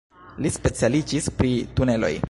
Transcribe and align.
Li 0.45 0.51
specialiĝis 0.55 1.31
pri 1.43 1.53
tuneloj. 1.79 2.15